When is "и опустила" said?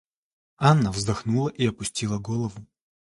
1.49-2.17